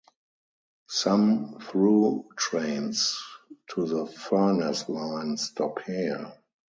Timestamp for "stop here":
5.37-6.33